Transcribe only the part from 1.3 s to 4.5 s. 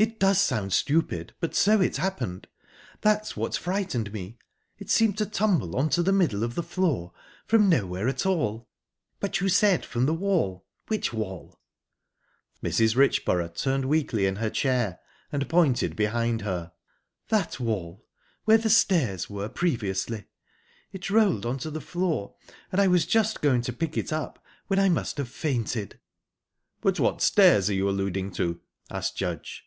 but so it happened. That's what frightened me.